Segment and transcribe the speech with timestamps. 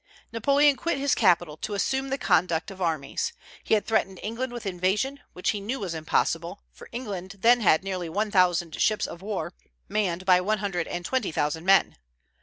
[0.33, 3.33] Napoleon quit his capital to assume the conduct of armies.
[3.63, 7.83] He had threatened England with invasion, which he knew was impossible, for England then had
[7.83, 9.53] nearly one thousand ships of war,
[9.87, 11.97] manned by one hundred and twenty thousand men.